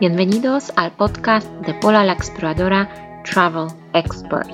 [0.00, 4.50] Bienvenidos al podcast de Pola la Exploradora Travel Expert.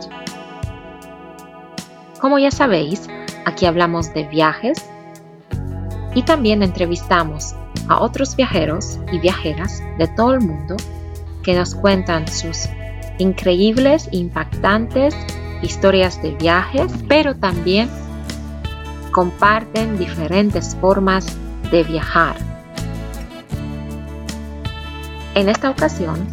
[2.21, 3.09] Como ya sabéis,
[3.47, 4.85] aquí hablamos de viajes
[6.15, 7.55] y también entrevistamos
[7.89, 10.77] a otros viajeros y viajeras de todo el mundo
[11.43, 12.69] que nos cuentan sus
[13.17, 15.17] increíbles impactantes
[15.63, 17.89] historias de viajes, pero también
[19.11, 21.35] comparten diferentes formas
[21.71, 22.50] de viajar.
[25.35, 26.27] En esta ocasión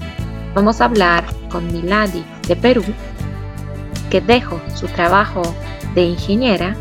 [0.55, 2.83] vamos a hablar con Miladi de Perú,
[4.09, 5.43] que dejó su trabajo
[5.93, 6.75] de ingeniera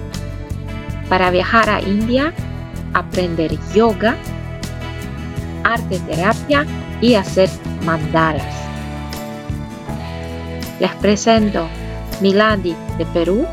[1.11, 2.33] para viajar a India,
[2.95, 4.17] aprender yoga,
[5.63, 6.67] arte terapia
[7.03, 7.51] y hacer
[7.85, 8.55] mandalas.
[10.81, 11.69] Les presento
[12.23, 13.47] Miladi de Perú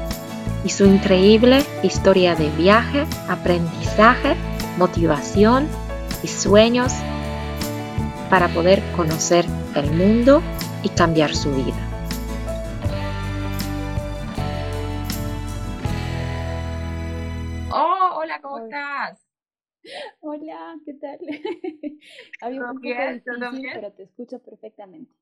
[0.64, 4.36] y su increíble historia de viaje, aprendizaje,
[4.78, 5.68] motivación
[6.24, 6.94] y sueños
[8.34, 10.42] para poder conocer el mundo
[10.82, 11.78] y cambiar su vida.
[17.72, 19.24] Oh, hola, ¿cómo estás?
[20.22, 21.20] Hola, ¿qué tal?
[22.42, 25.14] Había un poco difícil, pero te escucho perfectamente.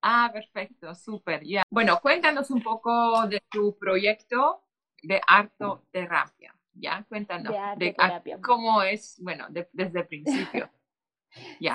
[0.00, 1.64] Ah, perfecto, súper, ya.
[1.68, 4.64] Bueno, cuéntanos un poco de tu proyecto
[5.02, 7.04] de artoterapia, ¿ya?
[7.10, 7.94] Cuéntanos de,
[8.40, 10.70] cómo es, bueno, desde el principio.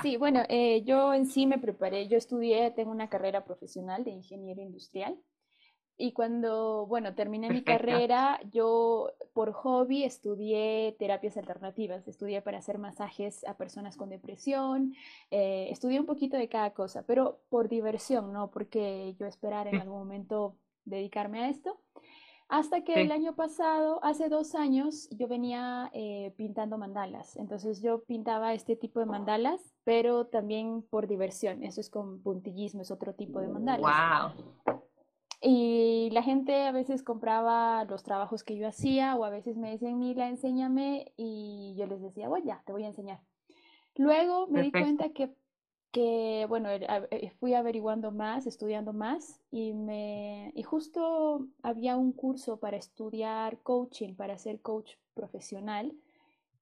[0.02, 4.10] Sí, bueno, eh, yo en sí me preparé, yo estudié, tengo una carrera profesional de
[4.10, 5.18] ingeniero industrial.
[5.98, 12.78] Y cuando, bueno, terminé mi carrera, yo por hobby estudié terapias alternativas, estudié para hacer
[12.78, 14.94] masajes a personas con depresión,
[15.30, 19.80] eh, estudié un poquito de cada cosa, pero por diversión, no porque yo esperara en
[19.80, 21.78] algún momento dedicarme a esto.
[22.52, 27.34] Hasta que el año pasado, hace dos años, yo venía eh, pintando mandalas.
[27.36, 31.62] Entonces yo pintaba este tipo de mandalas, pero también por diversión.
[31.62, 34.34] Eso es con puntillismo, es otro tipo de mandalas.
[34.36, 34.82] ¡Wow!
[35.40, 39.70] Y la gente a veces compraba los trabajos que yo hacía o a veces me
[39.70, 41.14] decían, Mila, enséñame.
[41.16, 43.22] Y yo les decía, bueno, ya, te voy a enseñar.
[43.94, 45.34] Luego me di cuenta que
[45.92, 52.56] que, bueno, eh, fui averiguando más, estudiando más y, me, y justo había un curso
[52.56, 55.94] para estudiar coaching, para ser coach profesional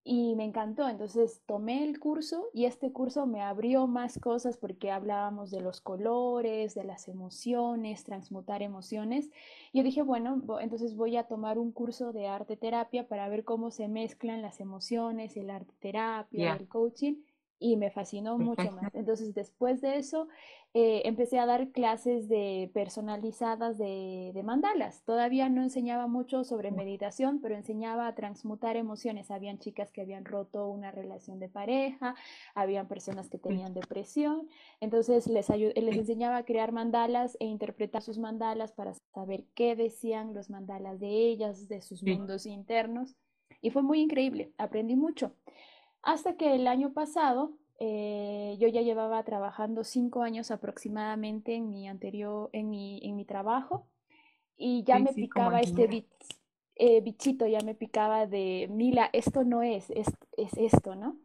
[0.03, 0.89] y me encantó.
[0.89, 5.81] Entonces tomé el curso y este curso me abrió más cosas porque hablábamos de los
[5.81, 9.31] colores, de las emociones, transmutar emociones.
[9.73, 13.71] Yo dije, bueno, entonces voy a tomar un curso de arte terapia para ver cómo
[13.71, 17.15] se mezclan las emociones, el arte terapia, el coaching
[17.61, 18.93] y me fascinó mucho más.
[18.95, 20.29] Entonces, después de eso,
[20.73, 25.05] eh, empecé a dar clases de personalizadas de, de, mandalas.
[25.05, 29.31] Todavía no enseñaba mucho sobre meditación, pero enseñaba a transmutar emociones.
[29.31, 32.15] Habían chicas que habían roto una relación de pareja,
[32.55, 34.49] habían personas que tenían depresión.
[34.81, 40.33] Entonces, les, les enseñaba a crear mandalas e interpretar sus mandalas para saber qué decían
[40.33, 43.15] los mandalas de ellas, de sus mundos internos.
[43.61, 45.35] Y fue muy increíble, aprendí mucho.
[46.03, 51.89] Hasta que el año pasado eh, yo ya llevaba trabajando cinco años aproximadamente en mi
[51.89, 53.87] anterior, en mi, en mi trabajo
[54.57, 56.07] y ya me picaba este
[56.77, 61.17] eh, bichito, ya me picaba de, Mila, esto no es, es, es esto, ¿no?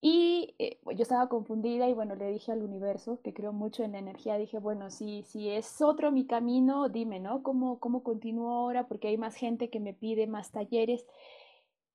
[0.00, 3.92] Y eh, yo estaba confundida y bueno, le dije al universo, que creo mucho en
[3.92, 7.42] la energía, dije, bueno, si, si es otro mi camino, dime, ¿no?
[7.42, 8.88] ¿Cómo, cómo continúo ahora?
[8.88, 11.06] Porque hay más gente que me pide más talleres.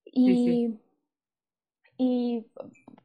[0.06, 0.76] Y
[1.98, 2.46] y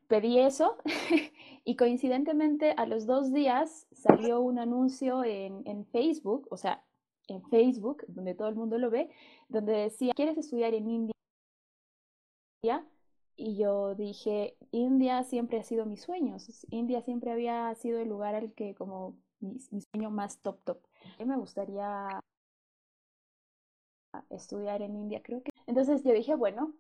[0.09, 0.77] pedí eso
[1.65, 6.85] y coincidentemente a los dos días salió un anuncio en, en, Facebook, o sea,
[7.29, 9.09] en Facebook, donde todo el mundo lo ve,
[9.49, 11.15] donde decía, ¿quieres estudiar en India?
[13.37, 18.35] Y yo dije, India siempre ha sido mis sueños, India siempre había sido el lugar
[18.35, 20.79] al que como mi, mi sueño más top top.
[21.25, 22.21] Me gustaría
[24.29, 25.51] estudiar en India, creo que.
[25.67, 26.75] Entonces yo dije, bueno,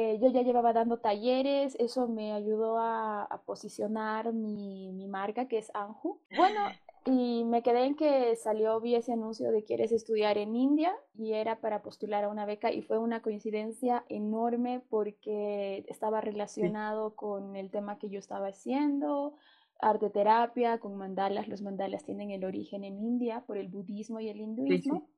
[0.00, 5.58] eh, yo ya llevaba dando talleres, eso me ayudó a, posicionar mi, mi, marca que
[5.58, 6.20] es Anju.
[6.36, 6.60] Bueno,
[7.04, 11.32] y me quedé en que salió, vi ese anuncio de quieres estudiar en India y
[11.32, 17.56] era para postular a una beca y fue una coincidencia enorme porque estaba relacionado con
[17.56, 19.34] el tema que yo estaba haciendo,
[19.80, 21.48] arte terapia, con mandalas.
[21.48, 25.08] Los mandalas tienen el origen en India por el budismo y el hinduismo.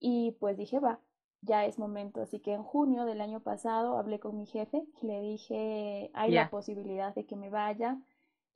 [0.00, 1.00] Y pues dije, va,
[1.42, 2.22] ya es momento.
[2.22, 6.48] Así que en junio del año pasado hablé con mi jefe, le dije, hay la
[6.50, 7.98] posibilidad de que me vaya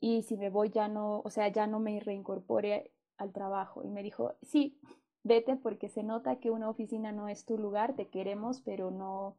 [0.00, 3.82] y si me voy ya no, o sea, ya no me reincorpore al trabajo.
[3.84, 4.78] Y me dijo, sí,
[5.24, 9.36] vete porque se nota que una oficina no es tu lugar, te queremos, pero no,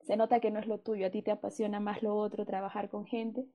[0.00, 2.88] se nota que no es lo tuyo, a ti te apasiona más lo otro, trabajar
[2.88, 3.46] con gente.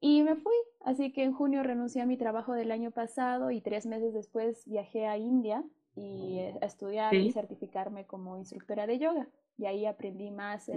[0.00, 3.60] Y me fui, así que en junio renuncié a mi trabajo del año pasado y
[3.60, 5.62] tres meses después viajé a India
[6.00, 9.28] y eh, a estudiar y certificarme como instructora de yoga.
[9.58, 10.70] Y ahí aprendí más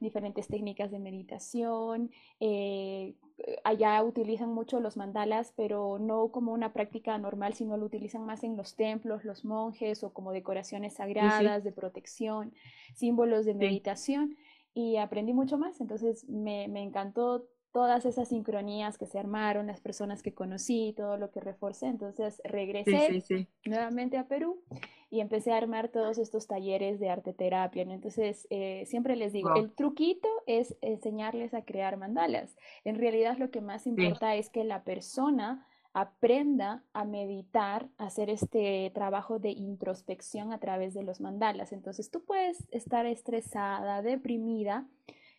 [0.00, 2.10] diferentes técnicas de meditación.
[2.40, 3.14] Eh,
[3.62, 8.42] allá utilizan mucho los mandalas, pero no como una práctica normal, sino lo utilizan más
[8.42, 12.52] en los templos, los monjes o como decoraciones sagradas de protección,
[12.94, 14.36] símbolos de meditación.
[14.74, 15.80] Y aprendí mucho más.
[15.80, 17.46] Entonces me, me encantó
[17.76, 21.88] todas esas sincronías que se armaron, las personas que conocí, todo lo que reforcé.
[21.88, 23.22] Entonces regresé
[23.66, 24.62] nuevamente a Perú
[25.10, 27.82] y empecé a armar todos estos talleres de arte terapia.
[27.82, 32.56] Entonces eh, siempre les digo, el truquito es enseñarles a crear mandalas.
[32.84, 38.30] En realidad lo que más importa es que la persona aprenda a meditar, a hacer
[38.30, 41.72] este trabajo de introspección a través de los mandalas.
[41.72, 44.86] Entonces tú puedes estar estresada, deprimida,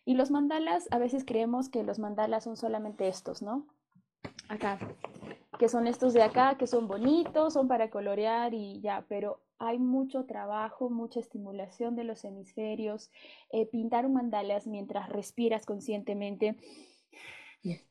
[0.08, 3.66] y los mandalas, a veces creemos que los mandalas son solamente estos, ¿no?
[4.48, 4.78] Acá,
[5.58, 9.78] que son estos de acá, que son bonitos, son para colorear y ya, pero hay
[9.78, 13.10] mucho trabajo, mucha estimulación de los hemisferios.
[13.50, 16.56] Eh, pintar un mandalas mientras respiras conscientemente,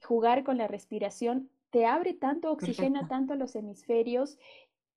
[0.03, 4.39] jugar con la respiración, te abre tanto, oxigena tanto los hemisferios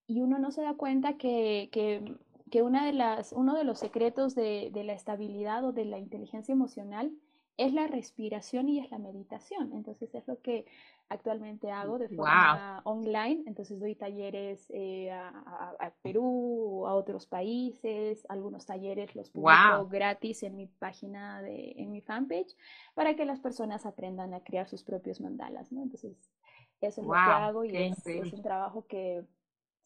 [0.06, 2.02] y uno no se da cuenta que, que
[2.50, 6.52] que una de las, uno de los secretos de, la estabilidad o de la inteligencia
[6.52, 7.12] emocional
[7.56, 9.72] es la respiración y es la meditación.
[9.72, 10.66] Entonces es lo que
[11.08, 13.42] actualmente hago de forma online.
[13.46, 20.56] Entonces doy talleres eh, a, Perú, a otros países, algunos talleres los publico gratis en
[20.56, 22.56] mi página, de, en mi fanpage,
[22.94, 25.70] para que las personas aprendan a crear sus propios mandalas.
[25.70, 25.82] ¿no?
[25.82, 26.32] Entonces
[26.80, 29.22] eso es lo que hago y es, es un trabajo que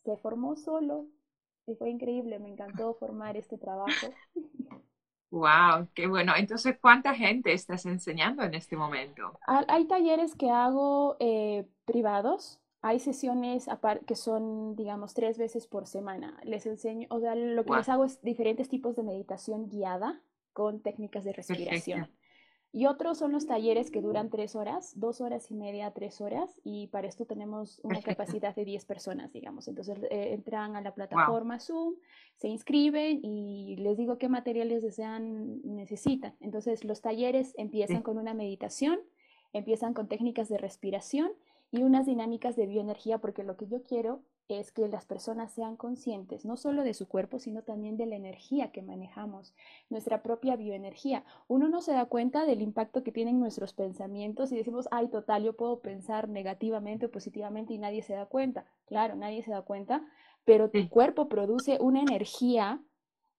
[0.05, 1.08] se formó solo
[1.66, 4.08] y fue increíble, me encantó formar este trabajo.
[5.31, 6.32] Wow, qué bueno.
[6.37, 9.38] Entonces, ¿cuánta gente estás enseñando en este momento?
[9.46, 13.66] Hay talleres que hago eh, privados, hay sesiones
[14.06, 16.38] que son, digamos, tres veces por semana.
[16.44, 20.20] Les enseño, o sea, lo que les hago es diferentes tipos de meditación guiada
[20.52, 22.08] con técnicas de respiración.
[22.76, 26.61] Y otros son los talleres que duran tres horas, dos horas y media, tres horas,
[26.65, 29.69] y para esto tenemos una capacidad de 10 personas, digamos.
[29.69, 31.94] Entonces eh, entran a la plataforma Zoom,
[32.35, 36.35] se inscriben y les digo qué materiales desean, necesitan.
[36.41, 38.99] Entonces los talleres empiezan con una meditación,
[39.53, 41.31] empiezan con técnicas de respiración
[41.71, 45.76] y unas dinámicas de bioenergía, porque lo que yo quiero es que las personas sean
[45.76, 49.55] conscientes no solo de su cuerpo, sino también de la energía que manejamos,
[49.88, 51.25] nuestra propia bioenergía.
[51.49, 55.44] Uno no se da cuenta del impacto que tienen nuestros pensamientos y decimos, ay, total,
[55.44, 58.67] yo puedo pensar negativamente o positivamente y nadie se da cuenta.
[58.87, 60.06] Claro, nadie se da cuenta,
[60.44, 62.82] pero tu cuerpo produce una energía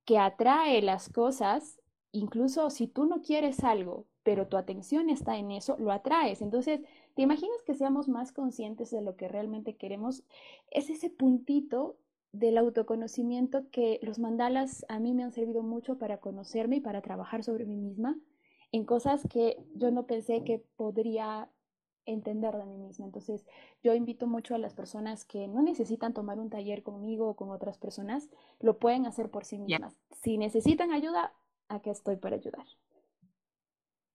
[0.05, 1.79] que atrae las cosas,
[2.11, 6.41] incluso si tú no quieres algo, pero tu atención está en eso, lo atraes.
[6.41, 6.81] Entonces,
[7.15, 10.23] ¿te imaginas que seamos más conscientes de lo que realmente queremos?
[10.71, 11.97] Es ese puntito
[12.31, 17.01] del autoconocimiento que los mandalas a mí me han servido mucho para conocerme y para
[17.01, 18.17] trabajar sobre mí misma
[18.71, 21.49] en cosas que yo no pensé que podría
[22.05, 23.05] entender de mí misma.
[23.05, 23.45] Entonces,
[23.81, 27.51] yo invito mucho a las personas que no necesitan tomar un taller conmigo o con
[27.51, 28.29] otras personas,
[28.59, 29.97] lo pueden hacer por sí mismas.
[30.11, 31.33] Si necesitan ayuda,
[31.67, 32.65] aquí estoy para ayudar.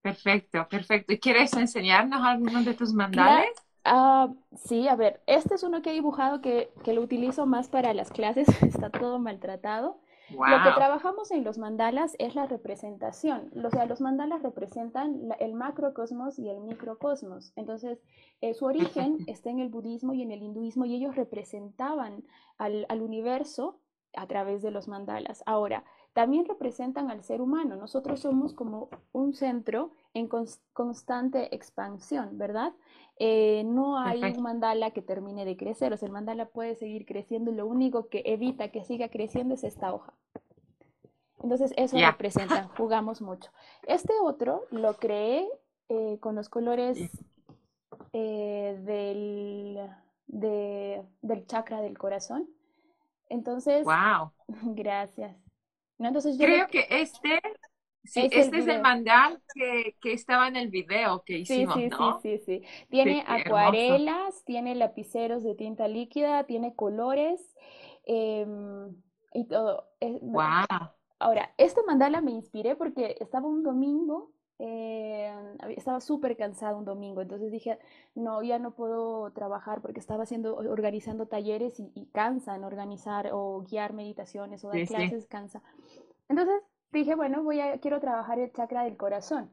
[0.03, 1.13] Perfecto, perfecto.
[1.13, 3.51] ¿Y quieres enseñarnos algunos de tus mandales?
[3.85, 7.95] Ah, sí, a ver, este es uno que he dibujado que, lo utilizo más para
[7.95, 10.01] las clases, está todo maltratado.
[10.31, 13.51] Lo que trabajamos en los mandalas es la representación.
[13.65, 17.53] O sea, los mandalas representan el macrocosmos y el microcosmos.
[17.57, 17.99] Entonces,
[18.41, 22.23] eh, su origen está en el budismo y en el hinduismo y ellos representaban
[22.59, 23.81] al, al universo
[24.15, 25.43] a través de los mandalas.
[25.47, 27.77] Ahora, también representan al ser humano.
[27.77, 30.29] Nosotros somos como un centro en
[30.73, 32.73] constante expansión, ¿verdad?
[33.19, 37.05] Eh, no hay un mandala que termine de crecer, o sea, el mandala puede seguir
[37.05, 40.15] creciendo y lo único que evita que siga creciendo es esta hoja.
[41.43, 43.51] Entonces, eso representa, jugamos mucho.
[43.87, 45.49] Este otro lo creé
[45.89, 47.11] eh, con los colores
[48.13, 49.91] eh, del,
[51.23, 52.49] del chakra del corazón.
[53.29, 54.33] Entonces, wow.
[54.75, 55.37] gracias.
[56.09, 57.41] Entonces Creo que este,
[58.05, 62.21] este es el mandal que, estaba en el video que hicimos, sí, ¿no?
[62.21, 62.87] Sí, sí, sí.
[62.89, 67.55] Tiene acuarelas, tiene lapiceros de tinta líquida, tiene colores
[68.05, 68.95] em,
[69.33, 69.89] y todo.
[70.23, 70.65] wow.
[71.19, 75.33] Ahora, este mandala me inspiré porque estaba un domingo eh,
[75.75, 77.79] estaba súper cansada un domingo, entonces dije,
[78.15, 83.95] no, ya no puedo trabajar porque estaba haciendo, organizando talleres y, cansan organizar o guiar
[83.95, 85.63] meditaciones o dar clases, cansa.
[86.29, 86.63] Entonces
[86.93, 89.51] dije, bueno, voy a, quiero trabajar el chakra del corazón.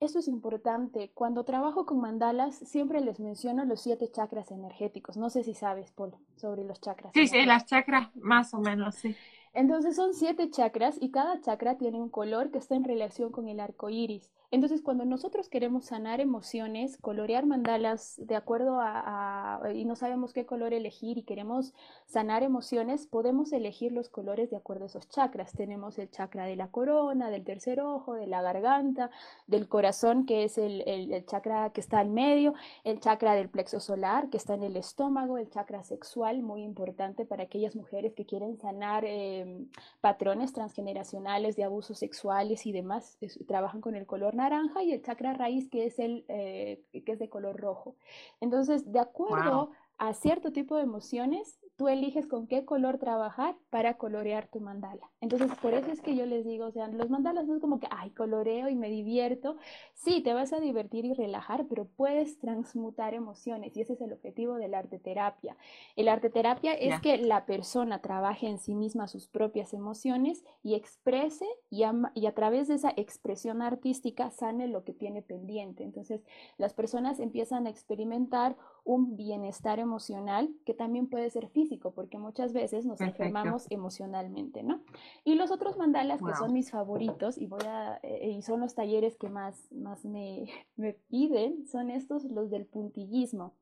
[0.00, 1.10] Esto es importante.
[1.12, 5.18] Cuando trabajo con mandalas, siempre les menciono los siete chakras energéticos.
[5.18, 7.12] No sé si sabes, Paul, sobre los chakras.
[7.14, 9.14] Sí, sí, las chakras, más o menos, sí.
[9.56, 13.48] Entonces son siete chakras y cada chakra tiene un color que está en relación con
[13.48, 14.30] el arco iris.
[14.56, 20.46] Entonces, cuando nosotros queremos sanar emociones, colorear mandalas de acuerdo a, y no sabemos qué
[20.46, 21.74] color elegir y queremos
[22.06, 25.52] sanar emociones, podemos elegir los colores de acuerdo a esos chakras.
[25.52, 29.10] Tenemos el chakra de la corona, del tercer ojo, de la garganta,
[29.46, 30.82] del corazón, que es el,
[31.26, 35.36] chakra que está al medio, el chakra del plexo solar, que está en el estómago,
[35.36, 39.68] el chakra sexual, muy importante para aquellas mujeres que quieren sanar em,
[40.00, 44.45] patrones transgeneracionales de abusos sexuales y demás, trabajan con el color naranja
[44.82, 47.96] y el chakra raíz que es, el, eh, que es de color rojo.
[48.40, 53.98] Entonces, de acuerdo a cierto tipo de emociones, tú eliges con qué color trabajar para
[53.98, 55.10] colorear tu mandala.
[55.20, 57.80] Entonces, por eso es que yo les digo, o sea, los mandalas no es como
[57.80, 59.56] que, ay, coloreo y me divierto.
[59.94, 64.12] Sí, te vas a divertir y relajar, pero puedes transmutar emociones y ese es el
[64.12, 65.56] objetivo del arte terapia.
[65.96, 70.74] El arte terapia es que la persona trabaje en sí misma sus propias emociones y
[70.74, 75.84] exprese y y a través de esa expresión artística sane lo que tiene pendiente.
[75.84, 76.22] Entonces,
[76.56, 82.52] las personas empiezan a experimentar un bienestar emocional que también puede ser físico, porque muchas
[82.52, 84.80] veces nos enfermamos emocionalmente, ¿no?
[85.24, 88.74] Y los otros mandalas que son mis favoritos y voy a eh, y son los
[88.74, 90.46] talleres que más más me,
[90.76, 93.54] me piden son estos los del puntillismo.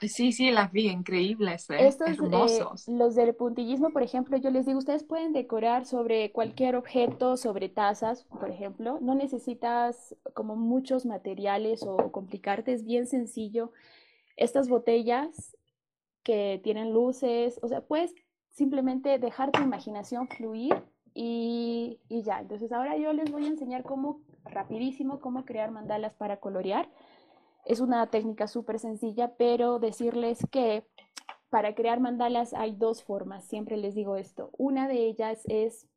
[0.00, 1.86] Sí, sí, las vi, increíbles, ¿eh?
[1.86, 2.88] Estos, eh, hermosos.
[2.88, 7.68] los del puntillismo, por ejemplo, yo les digo, ustedes pueden decorar sobre cualquier objeto, sobre
[7.68, 8.98] tazas, por ejemplo.
[9.00, 13.70] No necesitas como muchos materiales o complicarte, es bien sencillo.
[14.36, 15.56] Estas botellas
[16.28, 18.14] que tienen luces, o sea, puedes
[18.50, 20.74] simplemente dejar tu imaginación fluir
[21.14, 22.42] y, y ya.
[22.42, 26.90] Entonces ahora yo les voy a enseñar cómo, rapidísimo, cómo crear mandalas para colorear.
[27.64, 30.84] Es una técnica súper sencilla, pero decirles que
[31.48, 34.50] para crear mandalas hay dos formas, siempre les digo esto.
[34.58, 35.88] Una de ellas es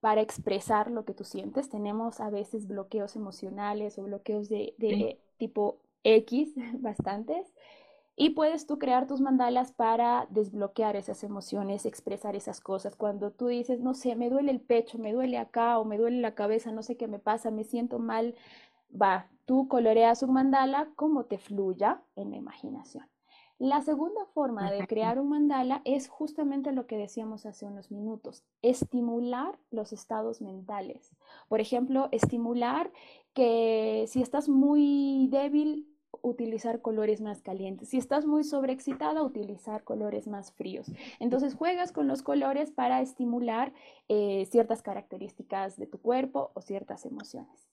[0.00, 1.68] para expresar lo que tú sientes.
[1.68, 7.52] Tenemos a veces bloqueos emocionales o bloqueos de, tipo X, bastantes.
[8.16, 12.96] Y puedes tú crear tus mandalas para desbloquear esas emociones, expresar esas cosas.
[12.96, 16.20] Cuando tú dices, no sé, me duele el pecho, me duele acá o me duele
[16.20, 18.34] la cabeza, no sé qué me pasa, me siento mal,
[18.90, 23.06] va, tú coloreas un mandala como te fluya en la imaginación.
[23.60, 28.42] La segunda forma de crear un mandala es justamente lo que decíamos hace unos minutos,
[28.62, 31.12] estimular los estados mentales.
[31.46, 32.90] Por ejemplo, estimular
[33.34, 35.86] que si estás muy débil,
[36.22, 37.88] utilizar colores más calientes.
[37.88, 40.90] Si estás muy sobreexcitada, utilizar colores más fríos.
[41.18, 43.72] Entonces juegas con los colores para estimular
[44.08, 47.68] eh, ciertas características de tu cuerpo o ciertas emociones.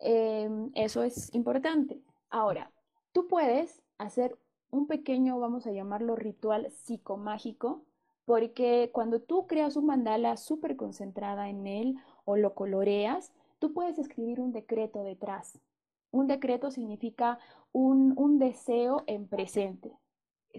[0.00, 2.00] Em, eso es importante.
[2.30, 2.70] Ahora,
[3.12, 4.36] tú puedes hacer
[4.70, 7.82] un pequeño, vamos a llamarlo ritual psicomágico,
[8.24, 13.98] porque cuando tú creas un mandala súper concentrada en él o lo coloreas, tú puedes
[13.98, 15.58] escribir un decreto detrás.
[16.10, 17.38] Un decreto significa
[17.72, 19.92] un, un deseo en presente.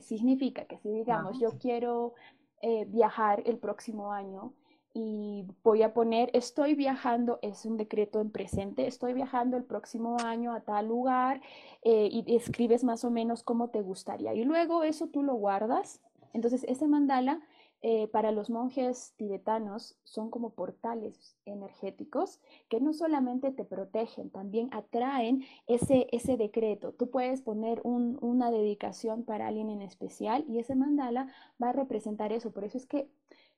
[0.02, 2.14] Significa que si digamos yo quiero
[2.62, 4.54] eh, viajar el próximo año,
[4.94, 10.18] y voy a poner estoy viajando, es un decreto en presente, estoy viajando el próximo
[10.24, 11.42] año a tal lugar
[11.84, 14.34] eh, y escribes más o menos cómo te gustaría.
[14.34, 16.02] Y luego eso tú lo guardas.
[16.34, 17.42] Entonces ese mandala
[17.82, 24.70] eh, para los monjes tibetanos son como portales energéticos que no solamente te protegen, también
[24.74, 26.92] atraen ese, ese decreto.
[26.92, 31.32] Tú puedes poner una dedicación para alguien en especial y ese mandala
[31.62, 32.52] va a representar eso.
[32.52, 33.10] Por eso es que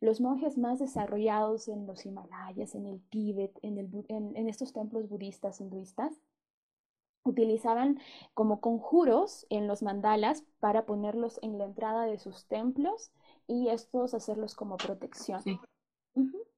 [0.01, 5.61] los monjes más desarrollados en los Himalayas, en el Tíbet, en, en, estos templos budistas,
[5.61, 6.19] hinduistas,
[7.23, 7.99] utilizaban
[8.33, 13.11] como conjuros en los mandalas para ponerlos en la entrada de sus templos
[13.51, 15.41] y estos hacerlos como protección.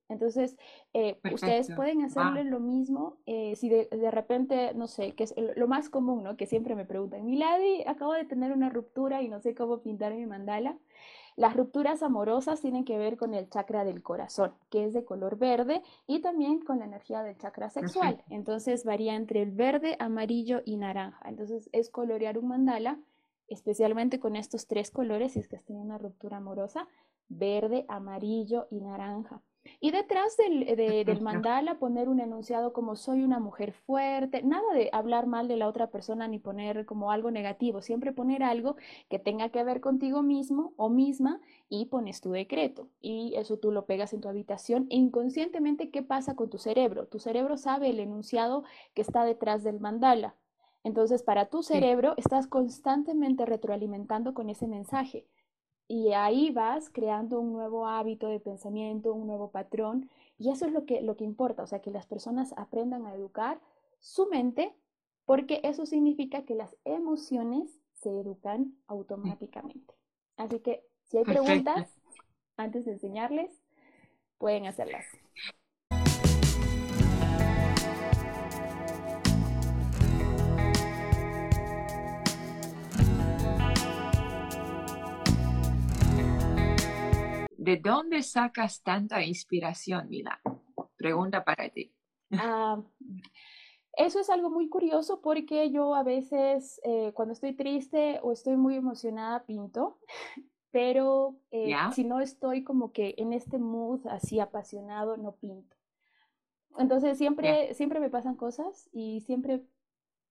[0.10, 0.56] Entonces,
[0.94, 5.34] eh, ustedes pueden hacerle lo mismo eh, si de, de, repente, no sé, que es
[5.56, 6.38] lo más común, ¿no?
[6.38, 10.14] Que siempre me preguntan, Milady, acabo de tener una ruptura y no sé cómo pintar
[10.14, 10.78] mi mandala.
[11.36, 15.38] Las rupturas amorosas tienen que ver con el chakra del corazón, que es de color
[15.38, 18.24] verde, y también con la energía del chakra sexual.
[18.30, 21.28] Entonces varía entre el verde, amarillo y naranja.
[21.28, 23.00] Entonces es colorear un mandala,
[23.48, 26.88] especialmente con estos tres colores, si es que has tenido una ruptura amorosa,
[27.30, 29.42] verde, amarillo y naranja.
[29.80, 34.90] Y detrás del, del, mandala poner un enunciado como soy una mujer fuerte, nada de
[34.92, 38.76] hablar mal de la otra persona ni poner como algo negativo, siempre poner algo
[39.10, 42.90] que tenga que ver contigo mismo o misma y pones tu decreto.
[43.00, 47.08] Y eso tú lo pegas en tu habitación e inconscientemente, ¿qué pasa con tu cerebro?
[47.08, 50.36] Tu cerebro sabe el enunciado que está detrás del mandala.
[50.84, 55.26] Entonces, para tu cerebro, estás constantemente retroalimentando con ese mensaje.
[55.88, 60.10] Y ahí vas creando un nuevo hábito de pensamiento, un nuevo patrón.
[60.38, 63.14] Y eso es lo que, lo que importa, o sea, que las personas aprendan a
[63.14, 63.62] educar
[64.00, 64.76] su mente,
[65.26, 69.94] porque eso significa que las emociones se educan automáticamente.
[70.36, 71.90] Así que si hay preguntas,
[72.58, 73.64] antes de enseñarles,
[74.38, 75.06] pueden hacerlas.
[87.64, 90.38] ¿De dónde sacas tanta inspiración, Mila?
[90.98, 91.96] Pregunta para ti.
[92.34, 92.84] Ah,
[93.94, 98.58] eso es algo muy curioso porque yo a veces eh, cuando estoy triste o estoy
[98.58, 99.98] muy emocionada pinto,
[100.72, 105.78] pero eh, si no estoy como que en este mood así apasionado, no pinto.
[106.78, 109.64] Entonces siempre, siempre me pasan cosas y siempre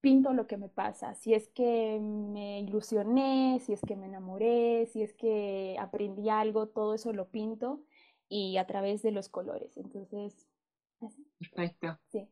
[0.03, 4.85] pinto lo que me pasa, si es que me ilusioné, si es que me enamoré,
[4.87, 7.79] si es que aprendí algo, todo eso lo pinto
[8.27, 9.77] y a través de los colores.
[9.77, 10.49] Entonces,
[11.39, 11.97] Perfecto.
[12.09, 12.27] Sí.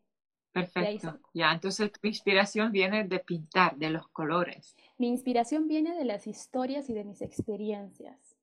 [0.51, 1.17] Perfecto.
[1.33, 4.75] Ya, entonces tu inspiración viene de pintar, de los colores.
[4.97, 8.35] Mi inspiración viene de las historias y de mis experiencias.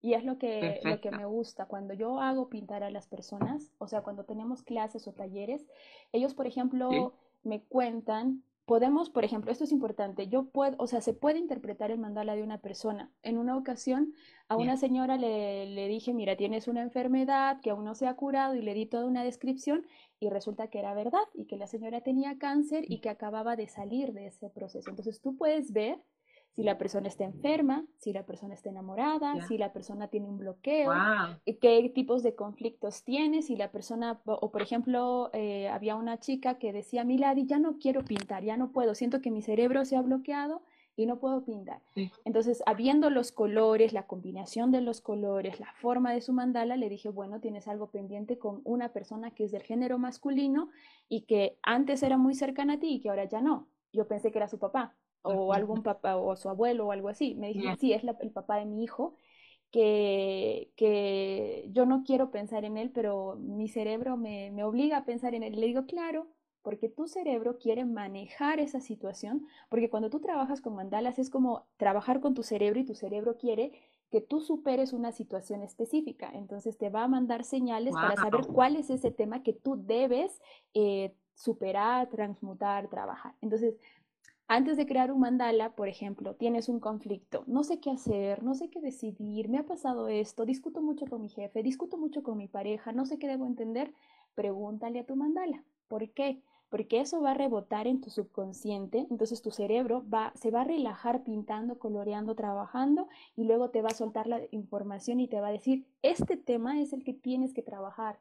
[0.00, 1.66] Y es lo que, lo que me gusta.
[1.66, 5.68] Cuando yo hago pintar a las personas, o sea, cuando tenemos clases o talleres,
[6.10, 11.00] ellos, por ejemplo, me cuentan podemos, por ejemplo, esto es importante, yo puedo, o sea,
[11.00, 13.10] se puede interpretar el mandala de una persona.
[13.22, 14.14] En una ocasión
[14.48, 18.14] a una señora le, le, dije, mira, tienes una enfermedad que aún no se ha
[18.14, 19.86] curado y le di toda una descripción
[20.20, 23.68] y resulta que era verdad y que la señora tenía cáncer y que acababa de
[23.68, 24.90] salir de ese proceso.
[24.90, 25.98] Entonces tú puedes ver
[26.52, 30.36] si la persona está enferma, si la persona está enamorada, si la persona tiene un
[30.36, 30.92] bloqueo,
[31.60, 36.58] qué tipos de conflictos tiene, si la persona, o por ejemplo, eh, había una chica
[36.58, 39.96] que decía, Milady, ya no quiero pintar, ya no puedo, siento que mi cerebro se
[39.96, 40.62] ha bloqueado
[40.94, 41.80] y no puedo pintar.
[42.26, 46.90] Entonces, habiendo los colores, la combinación de los colores, la forma de su mandala, le
[46.90, 50.68] dije, bueno, tienes algo pendiente con una persona que es del género masculino
[51.08, 53.68] y que antes era muy cercana a ti y que ahora ya no.
[53.94, 57.34] Yo pensé que era su papá o algún papá o su abuelo o algo así.
[57.34, 59.14] Me dijo, sí, es el papá de mi hijo,
[59.70, 65.04] que, que, yo no quiero pensar en él, pero mi cerebro me, me obliga a
[65.04, 65.58] pensar en él.
[65.58, 66.28] Le digo, claro,
[66.62, 71.66] porque tu cerebro quiere manejar esa situación, porque cuando tú trabajas con mandalas es como
[71.76, 73.72] trabajar con tu cerebro y tu cerebro quiere
[74.10, 76.30] que tú superes una situación específica.
[76.34, 80.38] Entonces te va a mandar señales para saber cuál es ese tema que tú debes
[80.74, 83.34] eh, superar, transmutar, trabajar.
[83.40, 83.74] Entonces,
[84.54, 88.54] antes de crear un mandala, por ejemplo, tienes un conflicto, no sé qué hacer, no
[88.54, 92.36] sé qué decidir, me ha pasado esto, discuto mucho con mi jefe, discuto mucho con
[92.36, 93.94] mi pareja, no sé qué debo entender,
[94.34, 95.64] pregúntale a tu mandala.
[95.88, 96.42] ¿Por qué?
[96.68, 100.64] Porque eso va a rebotar en tu subconsciente, entonces tu cerebro va, se va a
[100.64, 105.48] relajar pintando, coloreando, trabajando y luego te va a soltar la información y te va
[105.48, 108.18] a decir, este tema es el que tienes que trabajar,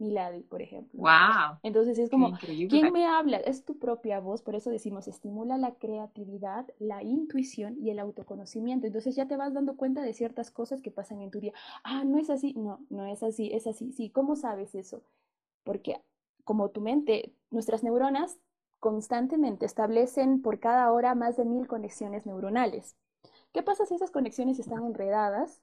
[0.00, 1.00] Milady, por ejemplo.
[1.00, 1.58] Wow.
[1.62, 2.32] Entonces es como,
[2.68, 3.38] ¿quién me habla?
[3.38, 8.86] Es tu propia voz, por eso decimos, estimula la creatividad, la intuición y el autoconocimiento.
[8.86, 11.52] Entonces ya te vas dando cuenta de ciertas cosas que pasan en tu día.
[11.84, 13.92] Ah, no es así, no, no es así, es así.
[13.92, 15.02] Sí, ¿cómo sabes eso?
[15.64, 16.00] Porque
[16.44, 18.38] como tu mente, nuestras neuronas
[18.80, 22.96] constantemente establecen por cada hora más de mil conexiones neuronales.
[23.52, 25.60] ¿Qué pasa si esas conexiones están enredadas?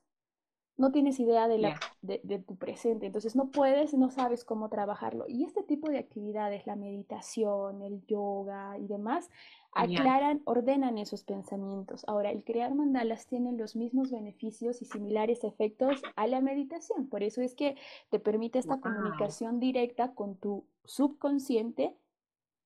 [0.77, 5.25] No tienes idea de, la, de, tu presente, entonces no puedes, no sabes cómo trabajarlo.
[5.27, 9.29] Y este tipo de actividades, la meditación, el yoga y demás,
[9.73, 12.05] aclaran, ordenan esos pensamientos.
[12.07, 17.07] Ahora, el crear mandalas tiene los mismos beneficios y similares efectos a la meditación.
[17.07, 17.75] Por eso es que
[18.09, 21.97] te permite esta comunicación directa con tu subconsciente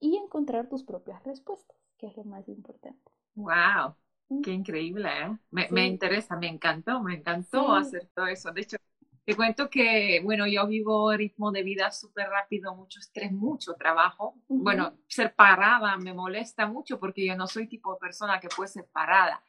[0.01, 3.11] y encontrar tus propias respuestas, que es lo más importante.
[3.35, 3.95] ¡Wow!
[4.43, 5.37] Qué increíble, ¿eh?
[5.51, 8.51] Me, me, interesa, me encantó, me encantó hacer todo eso.
[8.51, 8.77] De hecho,
[9.25, 14.35] te cuento que, bueno, yo vivo ritmo de vida súper rápido, mucho estrés, mucho trabajo.
[14.47, 18.69] Bueno, ser parada me molesta mucho porque yo no soy tipo de persona que puede
[18.69, 19.43] ser parada.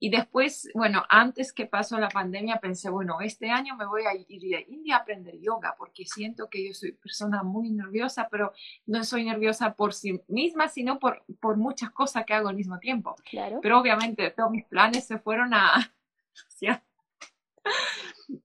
[0.00, 4.14] Y después, bueno, antes que pasó la pandemia, pensé, bueno, este año me voy a
[4.14, 8.52] ir a India a aprender yoga porque siento que yo soy persona muy nerviosa, pero
[8.86, 12.78] no soy nerviosa por sí misma, sino por, por muchas cosas que hago al mismo
[12.78, 13.16] tiempo.
[13.28, 13.58] Claro.
[13.60, 15.92] Pero obviamente todos mis planes se fueron a...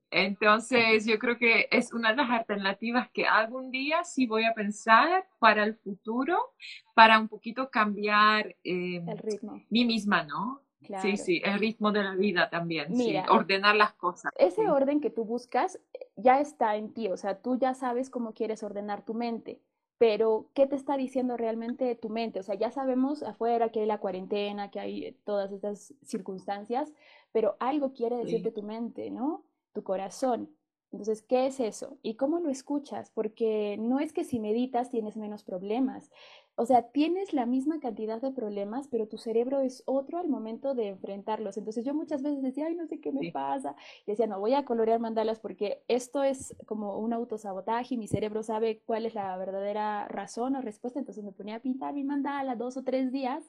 [0.10, 4.54] Entonces, yo creo que es una de las alternativas que algún día sí voy a
[4.54, 6.54] pensar para el futuro,
[6.94, 9.63] para un poquito cambiar em, el ritmo.
[9.70, 10.62] mí misma, ¿no?
[11.02, 14.32] Sí, sí, el ritmo de la vida también, sí, ordenar las cosas.
[14.38, 15.80] Ese orden que tú buscas
[16.15, 19.62] ya está en ti, o sea, tú ya sabes cómo quieres ordenar tu mente
[20.04, 22.39] pero ¿qué te está diciendo realmente tu mente?
[22.39, 26.91] O sea, ya sabemos afuera que hay la cuarentena, que hay todas estas circunstancias,
[27.32, 29.46] pero algo quiere decirte tu mente, ¿no?
[29.72, 30.50] Tu corazón.
[30.91, 31.98] Entonces, ¿qué es eso?
[32.02, 33.12] ¿Y cómo lo escuchas?
[33.12, 36.12] Porque no es que si meditas tienes menos problemas,
[36.56, 40.76] o sea, tienes la misma cantidad de problemas, pero tu cerebro es otro al momento
[40.76, 41.58] de enfrentarlos.
[41.58, 43.76] Entonces yo muchas veces decía, ay, no sé qué me pasa.
[44.06, 48.08] Y decía, no, voy a colorear mandalas porque esto es como un autosabotaje y mi
[48.08, 51.00] cerebro sabe cuál es la verdadera razón o respuesta.
[51.00, 53.44] Entonces me ponía a pintar mi mandala dos o tres días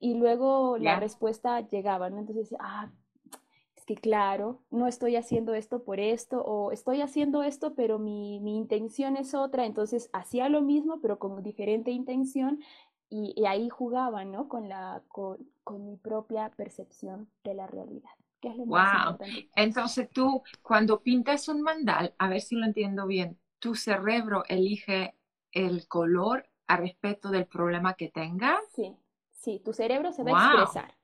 [0.00, 2.18] y luego la respuesta llegaba, ¿no?
[2.18, 2.90] Entonces decía, ah,
[3.88, 9.16] que claro, no estoy haciendo esto por esto o estoy haciendo esto pero mi, intención
[9.16, 12.60] es otra, entonces hacía lo mismo pero con diferente intención
[13.08, 14.46] y, ahí jugaba, ¿no?
[14.46, 15.38] Con, la, con,
[15.86, 18.10] mi propia percepción de la realidad.
[18.38, 19.16] Que es lo wow.
[19.56, 25.14] Entonces tú, cuando pintas un mandal, a ver si lo entiendo bien, tu cerebro elige
[25.52, 28.60] el color a respecto del problema que tenga.
[28.74, 28.94] Sí,
[29.32, 30.97] sí, tu cerebro se va a expresar.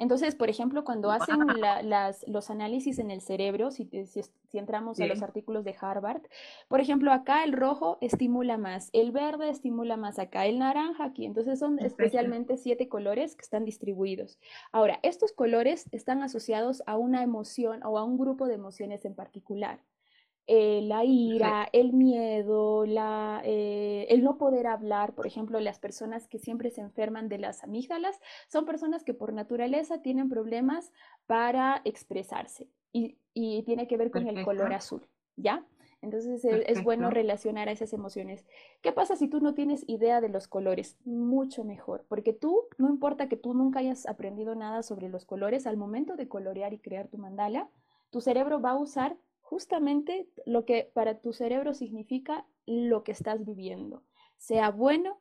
[0.00, 1.40] Entonces, por ejemplo, cuando hacen
[1.84, 6.22] las, los análisis en el cerebro, si, si, entramos a los artículos de Harvard,
[6.68, 11.26] por ejemplo, acá el rojo estimula más, el verde estimula más acá, el naranja aquí.
[11.26, 14.38] Entonces son especialmente siete colores que están distribuidos.
[14.72, 19.14] Ahora, estos colores están asociados a una emoción o a un grupo de emociones en
[19.14, 19.80] particular.
[20.46, 25.14] Eh, la ira, el miedo, la, eh, el no poder hablar.
[25.14, 29.32] Por ejemplo, las personas que siempre se enferman de las amígdalas son personas que por
[29.32, 30.92] naturaleza tienen problemas
[31.26, 33.16] para expresarse y,
[33.62, 35.64] tiene que ver con el color azul, ¿ya?
[36.02, 38.44] Entonces es, es, bueno relacionar a esas emociones.
[38.80, 40.98] ¿Qué pasa si tú no tienes idea de los colores?
[41.04, 45.66] Mucho mejor, porque tú, no importa que tú nunca hayas aprendido nada sobre los colores,
[45.66, 47.70] al momento de colorear y crear tu mandala,
[48.10, 49.16] tu cerebro va a usar
[49.50, 54.04] justamente lo que para tu cerebro significa lo que estás viviendo,
[54.38, 55.18] sea bueno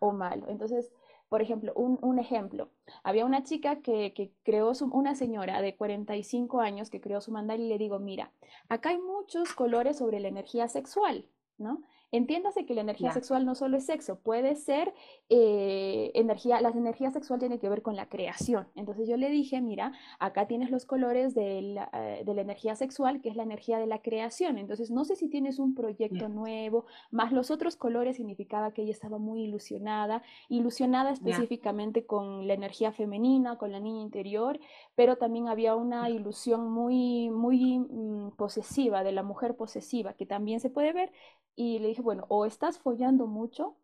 [0.00, 0.48] o malo.
[0.48, 0.90] Entonces,
[1.28, 2.70] por ejemplo, un, ejemplo,
[3.02, 7.68] había una chica que, creó una señora de 45 años que creó su mandal y
[7.68, 8.32] le digo, mira,
[8.70, 11.26] acá hay muchos colores sobre la energía sexual,
[11.58, 11.82] ¿no?
[12.10, 14.94] Entiéndase que la energía sexual no solo es sexo, puede ser
[15.28, 18.66] eh, energía, las energías sexuales tienen que ver con la creación.
[18.76, 22.76] Entonces yo le dije, mira, acá tienes los colores de la, eh, de la energía
[22.76, 24.56] sexual, que es la energía de la creación.
[24.56, 28.92] Entonces no sé si tienes un proyecto nuevo, más los otros colores significaba que ella
[28.92, 34.58] estaba muy ilusionada, ilusionada específicamente con la energía femenina, con la niña interior,
[34.94, 40.60] pero también había una ilusión muy, muy mm, posesiva, de la mujer posesiva, que también
[40.60, 41.12] se puede ver.
[41.60, 43.76] Y le dije, bueno, o estás follando mucho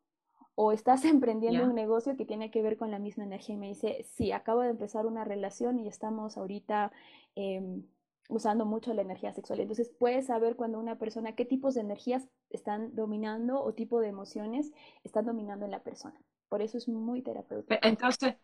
[0.54, 3.54] o estás emprendiendo un negocio que tiene que ver con la misma energía.
[3.54, 6.92] Y me dice, sí, acabo de empezar una relación y estamos ahorita
[7.34, 7.84] em,
[8.28, 9.60] usando mucho la energía sexual.
[9.60, 14.08] Entonces puedes saber cuando una persona, qué tipos de energías están dominando o tipo de
[14.08, 14.72] emociones
[15.02, 16.18] están dominando en la persona.
[16.48, 17.74] Por eso es muy terapéutico.
[17.82, 18.36] Entonces,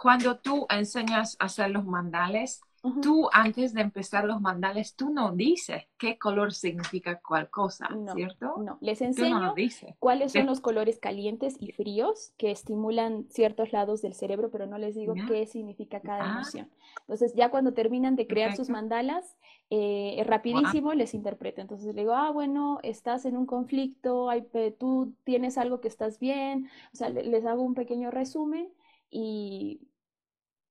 [0.00, 2.60] cuando tú enseñas a hacer los mandales,
[3.00, 8.56] Tú antes de empezar los mandales, tú no dices qué color significa cuál cosa, ¿cierto?
[8.58, 9.54] No, les enseño
[10.00, 14.78] cuáles son los colores calientes y fríos que estimulan ciertos lados del cerebro, pero no
[14.78, 16.32] les digo qué significa cada ah.
[16.32, 16.70] emoción.
[17.02, 19.36] Entonces ya cuando terminan de crear sus mandalas,
[19.70, 21.60] eh, rapidísimo les interpreto.
[21.60, 24.44] Entonces le digo, ah, bueno, estás en un conflicto, hay,
[24.76, 28.68] tú tienes algo que estás bien, o sea, les hago un pequeño resumen
[29.08, 29.88] y,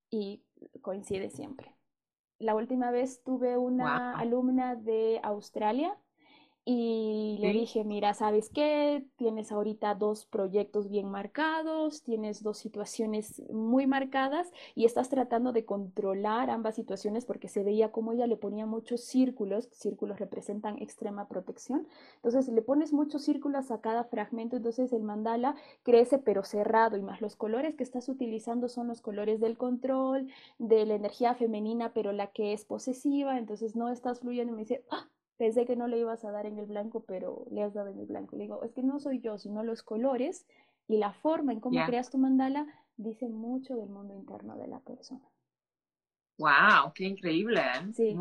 [0.09, 0.43] y
[0.81, 1.73] coincide siempre.
[2.41, 5.95] La última vez tuve una alumna de Australia
[6.63, 9.03] y le dije, mira, ¿sabes qué?
[9.15, 15.65] Tienes ahorita dos proyectos bien marcados, tienes dos situaciones muy marcadas y estás tratando de
[15.65, 21.27] controlar ambas situaciones porque se veía como ella le ponía muchos círculos, círculos representan extrema
[21.27, 26.95] protección, entonces le pones muchos círculos a cada fragmento, entonces el mandala crece pero cerrado
[26.95, 30.27] y más los colores que estás utilizando son los colores del control,
[30.59, 34.61] de la energía femenina, pero la que es posesiva, entonces no estás fluyendo y me
[34.61, 35.07] dice, ¡ah!
[35.41, 37.97] Pensé que no le ibas a dar en el blanco, pero le has dado en
[37.97, 38.35] el blanco.
[38.35, 40.45] Le digo, es que no soy yo, sino los colores
[40.87, 44.79] y la forma en cómo creas tu mandala dice mucho del mundo interno de la
[44.81, 45.27] persona.
[46.37, 46.93] ¡Wow!
[46.93, 47.59] ¡Qué increíble!
[47.59, 47.91] ¿eh?
[47.91, 48.15] Sí.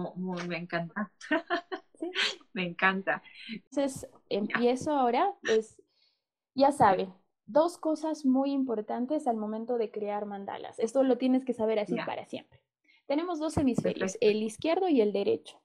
[0.49, 1.13] me encanta.
[1.95, 2.11] ¿Sí?
[2.55, 3.23] me encanta.
[3.53, 5.77] Entonces, empiezo ahora, pues,
[6.55, 7.13] ya saben,
[7.45, 10.79] dos cosas muy importantes al momento de crear mandalas.
[10.79, 12.63] Esto lo tienes que saber así para siempre.
[13.07, 15.61] Tenemos dos hemisferios, el izquierdo y el derecho.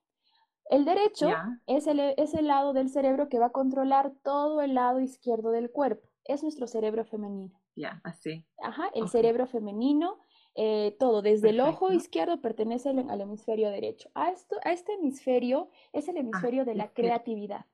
[0.69, 1.29] El derecho
[1.67, 5.51] es el, es el lado del cerebro que va a controlar todo el lado izquierdo
[5.51, 6.07] del cuerpo.
[6.23, 7.53] Es nuestro cerebro femenino.
[7.75, 8.45] Ya, así.
[8.63, 10.17] Ajá, el cerebro femenino,
[10.55, 14.09] eh, todo, desde el ojo izquierdo pertenece al, hemisferio derecho.
[14.15, 17.65] A, esto, a este hemisferio es el ah, hemisferio de la creatividad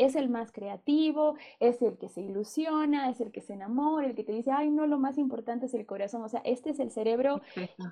[0.00, 4.14] es el más creativo, es el que se ilusiona, es el que se enamora, el
[4.14, 6.22] que te dice, ay, no, lo más importante es el corazón.
[6.22, 7.40] O sea, este es el cerebro,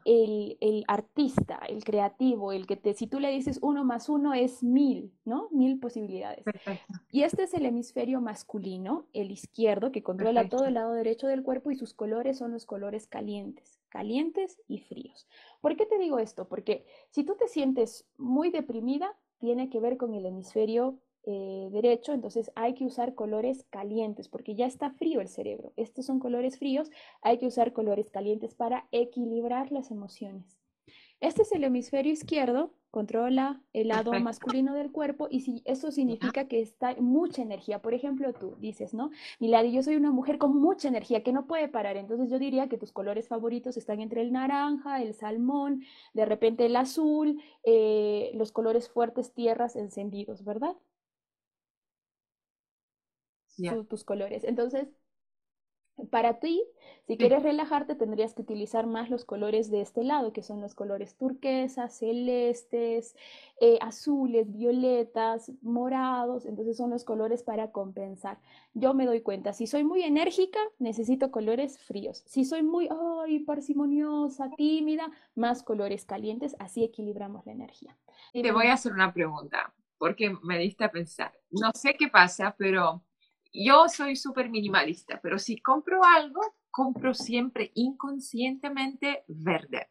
[0.05, 4.33] el, el, artista, el creativo, el que te, si tú le dices uno más uno
[4.33, 5.49] es mil, ¿no?
[5.51, 6.45] Mil posibilidades.
[7.11, 11.43] Y este es el hemisferio masculino, el izquierdo, que controla todo el lado derecho del
[11.43, 15.27] cuerpo y sus colores son los colores calientes, calientes y fríos.
[15.61, 16.49] ¿Por qué te digo esto?
[16.49, 20.99] Porque si tú te sientes muy deprimida, tiene que ver con el hemisferio
[21.31, 25.75] eh, derecho, entonces hay que usar colores calientes porque ya está frío el cerebro.
[25.77, 30.59] Estos son colores fríos, hay que usar colores calientes para equilibrar las emociones.
[31.21, 36.49] Este es el hemisferio izquierdo, controla el lado masculino del cuerpo y si eso significa
[36.49, 37.83] que está mucha energía.
[37.83, 39.11] Por ejemplo, tú dices, ¿no?
[39.39, 41.99] Milady, yo soy una mujer con mucha energía que no puede parar.
[41.99, 45.83] Entonces yo diría que tus colores favoritos están entre el naranja, el salmón,
[46.15, 50.75] de repente el azul, eh, los colores fuertes, tierras, encendidos, ¿verdad?
[53.89, 54.45] Tus colores.
[54.45, 54.89] Entonces,
[56.11, 56.63] para ti,
[57.07, 60.75] si quieres relajarte, tendrías que utilizar más los colores de este lado, que son los
[60.75, 63.17] colores turquesas, celestes,
[63.61, 66.47] eh, azules, violetas, morados.
[66.47, 68.39] Entonces son los colores para compensar.
[68.75, 72.23] Yo me doy cuenta, si soy muy enérgica, necesito colores fríos.
[72.27, 72.89] Si soy muy
[73.25, 76.55] ay, parsimoniosa, tímida, más colores calientes.
[76.59, 77.97] Así equilibramos la energía.
[78.33, 81.33] Te voy a hacer una pregunta, porque me diste a pensar.
[81.51, 83.03] No sé qué pasa, pero
[83.53, 89.89] yo soy súper minimalista, pero si compro algo, compro siempre inconscientemente verde.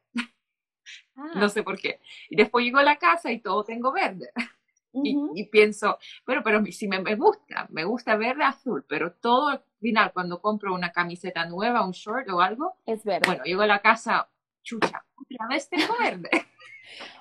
[1.16, 1.50] No ah.
[1.50, 2.00] sé por qué.
[2.30, 4.30] Y después llego a la casa y todo tengo verde.
[4.94, 9.64] y, pienso, bueno, pero si me, me, gusta, me gusta verde azul, pero todo al
[9.80, 13.28] final, cuando compro una camiseta nueva, un short o algo, es verde.
[13.28, 14.30] Bueno, llego a la casa,
[14.64, 16.30] chucha, otra vez tengo verde.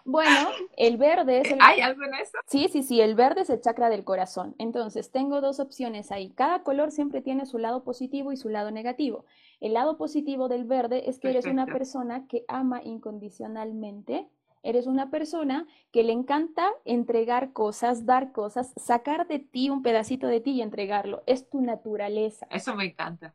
[0.05, 1.59] Bueno, el verde es el...
[1.61, 2.39] ¿Hay algo en eso?
[2.47, 4.55] Sí, sí, sí, el verde es el chakra del corazón.
[4.59, 6.31] Entonces, tengo dos opciones ahí.
[6.31, 9.25] Cada color siempre tiene su lado positivo y su lado negativo.
[9.61, 14.29] El lado positivo del verde es que eres una persona que ama incondicionalmente
[14.63, 20.27] Eres una persona que le encanta entregar cosas, dar cosas, sacar de ti un pedacito
[20.27, 21.23] de ti y entregarlo.
[21.27, 22.47] Es tu naturaleza.
[22.51, 23.35] Eso me encanta.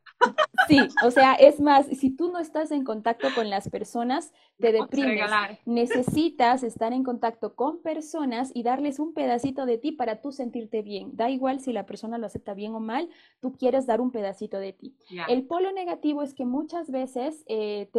[0.67, 4.71] Sí, o sea, es más, si tú no estás en contacto con las personas, te
[4.71, 5.29] deprimes.
[5.65, 10.81] Necesitas estar en contacto con personas y darles un pedacito de ti para tú sentirte
[10.81, 11.15] bien.
[11.15, 14.59] Da igual si la persona lo acepta bien o mal, tú quieres dar un pedacito
[14.59, 14.95] de ti.
[15.27, 17.89] El polo negativo es que muchas veces eh,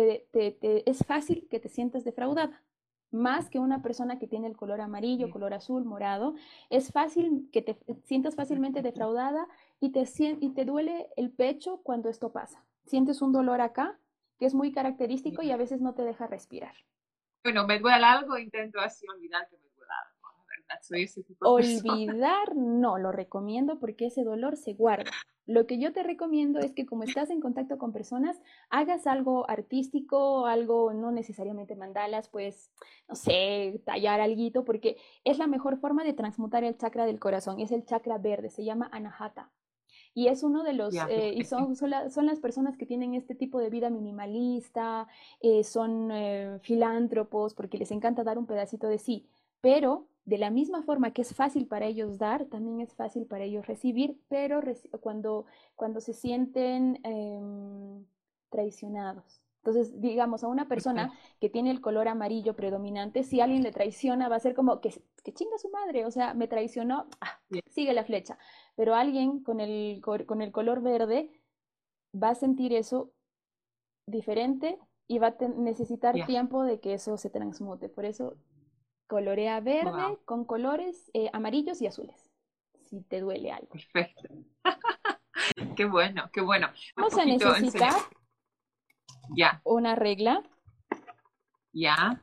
[0.87, 2.63] es fácil que te sientas defraudada
[3.13, 6.35] más que una persona que tiene el color amarillo, color azul, morado,
[6.71, 9.47] es fácil que te sientas fácilmente defraudada
[9.81, 10.05] y te,
[10.41, 12.65] y te duele el pecho cuando esto pasa.
[12.87, 13.99] Sientes un dolor acá
[14.39, 16.75] que es muy característico y a veces no te deja respirar.
[17.45, 19.57] Bueno, me duele algo, intento así olvidar que
[20.91, 25.11] ese tipo de Olvidar no, lo recomiendo porque ese dolor se guarda.
[25.47, 29.49] Lo que yo te recomiendo es que como estás en contacto con personas, hagas algo
[29.51, 32.71] artístico, algo no necesariamente mandalas, pues,
[33.09, 37.61] no sé, tallar algo, porque es la mejor forma de transmutar el chakra del corazón.
[37.61, 39.51] Es el chakra verde, se llama anahata.
[40.15, 43.59] Y es uno de los, eh, y son, son, las personas que tienen este tipo
[43.59, 45.09] de vida minimalista,
[45.41, 49.27] eh, son eh, filántropos, porque les encanta dar un pedacito de sí,
[49.63, 53.45] pero de la misma forma que es fácil para ellos dar, también es fácil para
[53.45, 54.61] ellos recibir, pero
[55.01, 58.05] cuando, cuando se sienten em,
[58.51, 59.41] traicionados.
[59.65, 64.29] Entonces, digamos, a una persona que tiene el color amarillo predominante, si alguien le traiciona,
[64.29, 67.93] va a ser como que, que chinga su madre, o sea, me traicionó, ah, sigue
[67.93, 68.39] la flecha.
[68.75, 71.31] Pero alguien con el, con el color verde
[72.13, 73.13] va a sentir eso
[74.07, 77.89] diferente y va a necesitar tiempo de que eso se transmute.
[77.89, 78.35] Por eso
[79.13, 82.33] Colorea verde con colores eh, amarillos y azules,
[82.89, 83.69] si te duele algo.
[83.69, 84.27] Perfecto.
[85.77, 86.69] qué bueno, qué bueno.
[86.97, 87.93] Vamos a necesitar
[89.37, 89.61] ya.
[89.65, 90.43] una regla.
[91.75, 92.23] Ya.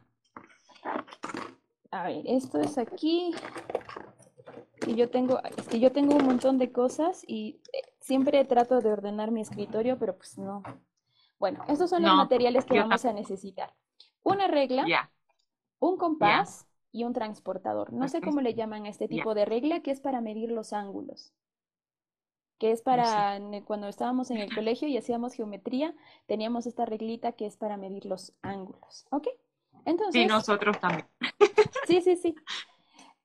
[1.91, 3.35] A ver, esto es aquí.
[4.87, 8.81] Y yo tengo, es que yo tengo un montón de cosas y eh, siempre trato
[8.81, 10.63] de ordenar mi escritorio, pero pues no.
[11.37, 13.75] Bueno, estos son los materiales que vamos a necesitar.
[14.23, 15.11] Una regla,
[15.77, 17.93] un compás, y un transportador.
[17.93, 20.73] No sé cómo le llaman a este tipo de regla, que es para medir los
[20.73, 21.33] ángulos.
[22.57, 27.45] Que es para cuando estábamos en el colegio y hacíamos geometría, teníamos esta reglita que
[27.45, 29.05] es para medir los ángulos.
[29.11, 29.27] ¿Ok?
[29.85, 30.21] Entonces.
[30.21, 31.07] Sí, nosotros también.
[31.87, 32.35] Sí, sí, sí.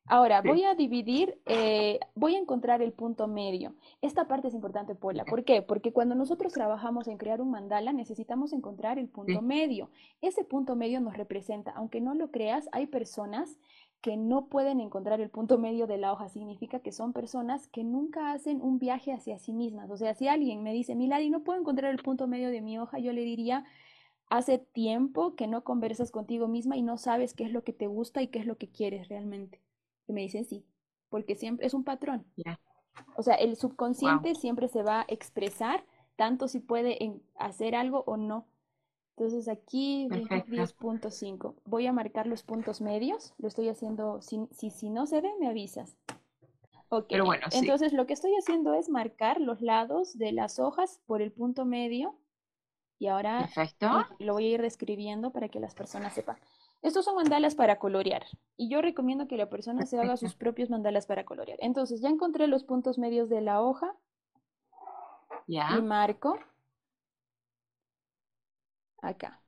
[0.06, 3.74] Ahora, voy a dividir, eh, voy a encontrar el punto medio.
[4.02, 5.24] Esta parte es importante, Paula.
[5.24, 5.62] ¿Por qué?
[5.62, 9.88] Porque cuando nosotros trabajamos en crear un mandala, necesitamos encontrar el punto medio.
[10.20, 13.58] Ese punto medio nos representa, aunque no lo creas, hay personas
[14.02, 16.28] que no pueden encontrar el punto medio de la hoja.
[16.28, 19.90] Significa que son personas que nunca hacen un viaje hacia sí mismas.
[19.90, 22.78] O sea, si alguien me dice, Milady, no puedo encontrar el punto medio de mi
[22.78, 23.64] hoja, yo le diría,
[24.28, 27.86] hace tiempo que no conversas contigo misma y no sabes qué es lo que te
[27.86, 29.62] gusta y qué es lo que quieres realmente.
[30.06, 30.64] Y me dicen sí,
[31.08, 32.26] porque siempre es un patrón.
[33.16, 35.84] O sea, el subconsciente siempre se va a expresar
[36.16, 38.46] tanto si puede hacer algo o no.
[39.16, 41.54] Entonces aquí 10.5.
[41.64, 43.34] Voy a marcar los puntos medios.
[43.38, 45.96] Lo estoy haciendo, si, si, no se ve, me avisas.
[46.88, 51.00] Ok, Pero bueno, entonces lo que estoy haciendo es marcar los lados de las hojas
[51.06, 52.16] por el punto medio.
[52.98, 53.48] Y ahora
[54.18, 56.36] lo voy a ir describiendo para que las personas sepan.
[56.84, 58.26] Estos son mandalas para colorear
[58.58, 61.58] y yo recomiendo que la persona se haga sus propios mandalas para colorear.
[61.62, 63.96] Entonces ya encontré los puntos medios de la hoja
[65.46, 66.38] y marco
[69.00, 69.40] acá.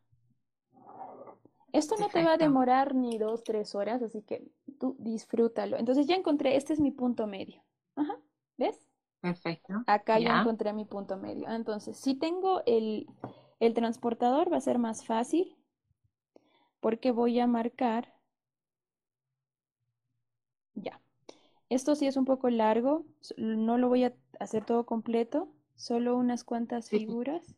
[1.72, 5.76] Esto no te va a demorar ni dos, tres horas, así que tú disfrútalo.
[5.76, 7.62] Entonces ya encontré, este es mi punto medio.
[7.96, 8.18] Ajá,
[8.56, 8.88] ¿ves?
[9.20, 9.74] Perfecto.
[9.86, 11.50] Acá ya encontré mi punto medio.
[11.50, 13.06] Entonces, si tengo el,
[13.60, 15.54] el transportador, va a ser más fácil
[16.80, 18.14] porque voy a marcar,
[20.74, 21.00] ya,
[21.70, 26.44] esto sí es un poco largo, no lo voy a hacer todo completo, solo unas
[26.44, 27.56] cuantas figuras.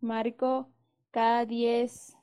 [0.00, 0.70] Marco
[1.10, 2.16] cada 10,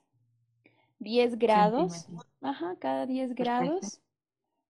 [0.98, 2.08] 10 grados,
[2.40, 4.00] ajá, cada 10 grados,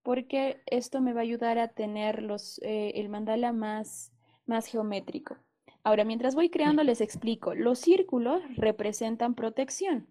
[0.03, 4.12] porque esto me va a ayudar a tener los, eh, el mandala más,
[4.46, 5.37] más geométrico.
[5.85, 7.55] Ahora, mientras voy creando, les explico.
[7.55, 10.09] Los círculos representan protección.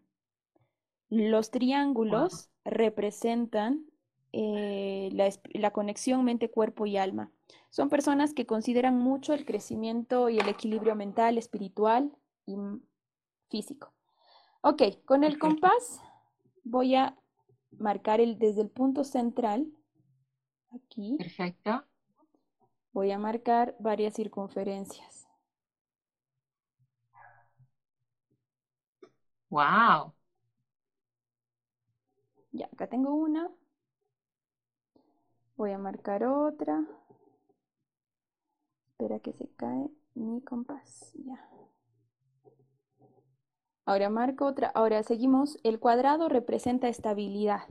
[1.09, 3.85] Los triángulos representan
[4.31, 5.09] eh,
[5.53, 7.31] la, conexión mente, cuerpo y alma.
[7.71, 12.55] Son personas que consideran mucho el crecimiento y el equilibrio mental, espiritual y
[13.49, 13.93] físico.
[14.61, 16.01] Ok, con el compás
[16.63, 17.17] voy a
[17.71, 19.67] marcar el, desde el punto central,
[20.71, 21.15] aquí.
[21.17, 21.83] Perfecto.
[22.91, 25.22] Voy a marcar varias circunferencias.
[29.53, 30.15] Wow.
[32.51, 33.51] Ya, acá tengo una.
[35.55, 36.83] Voy a marcar otra.
[38.87, 41.13] Espera que se cae mi compás.
[41.23, 41.47] Ya.
[43.85, 44.71] Ahora marco otra.
[44.73, 45.59] Ahora seguimos.
[45.61, 47.61] El cuadrado representa estabilidad.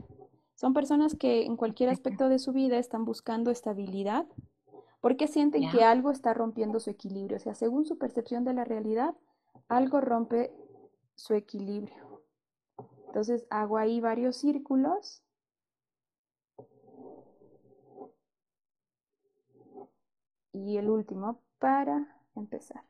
[0.55, 4.25] Son personas que en cualquier aspecto de su vida están buscando estabilidad
[5.01, 7.35] porque sienten que algo está rompiendo su equilibrio.
[7.35, 9.15] O sea, según su percepción de la realidad,
[9.67, 10.53] algo rompe
[11.23, 12.21] su equilibrio.
[13.07, 15.23] Entonces hago ahí varios círculos.
[20.51, 22.83] Y el último para empezar.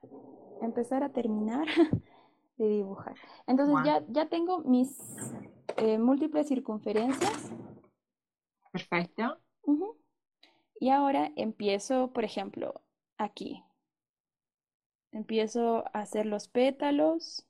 [0.62, 1.68] Empezar a terminar
[2.58, 3.16] de dibujar.
[3.46, 4.98] Entonces ya, ya tengo mis
[5.78, 7.52] eh, múltiples circunferencias.
[8.72, 9.38] Perfecto.
[10.80, 12.82] Y ahora empiezo, por ejemplo,
[13.20, 13.64] aquí.
[15.12, 17.48] Empiezo a hacer los pétalos.